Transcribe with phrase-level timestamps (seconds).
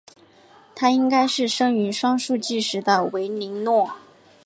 [0.73, 3.97] 她应该是生于双树纪时的维林诺。